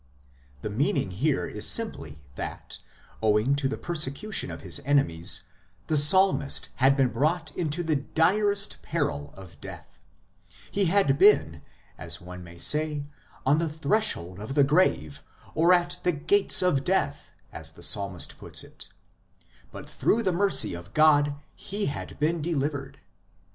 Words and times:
The 0.63 0.69
meaning 0.71 1.11
here 1.11 1.61
simply 1.61 2.13
is 2.13 2.17
that, 2.33 2.79
owing 3.21 3.55
to 3.55 3.67
the 3.67 3.77
persecution 3.77 4.49
of 4.49 4.61
his 4.61 4.81
enemies, 4.83 5.43
the 5.85 5.95
psalmist 5.95 6.69
had 6.77 6.97
been 6.97 7.09
brought 7.09 7.55
into 7.55 7.83
the 7.83 7.97
direst 7.97 8.81
peril 8.81 9.31
of 9.37 9.61
death; 9.61 9.99
he 10.71 10.85
had 10.85 11.19
been, 11.19 11.61
as 11.99 12.19
one 12.19 12.43
may 12.43 12.57
say, 12.57 13.05
on 13.45 13.59
the 13.59 13.69
threshold 13.69 14.39
of 14.39 14.55
the 14.55 14.63
grave, 14.63 15.21
or 15.53 15.71
at" 15.71 15.99
the 16.01 16.11
gates 16.13 16.63
of 16.63 16.83
death," 16.83 17.31
as 17.53 17.73
the 17.73 17.83
psalmist 17.83 18.39
puts 18.39 18.63
it; 18.63 18.87
but 19.71 19.87
through 19.87 20.23
the 20.23 20.33
mercy 20.33 20.73
of 20.73 20.95
God 20.95 21.39
he 21.53 21.85
had 21.85 22.19
been 22.19 22.41
delivered. 22.41 22.97